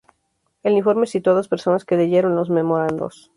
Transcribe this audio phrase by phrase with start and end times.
[0.63, 3.29] El informe citó a dos personas que leyeron los memorandos.